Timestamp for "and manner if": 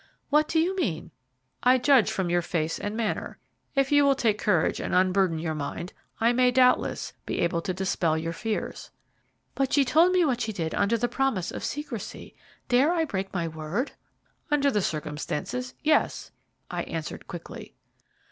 2.79-3.91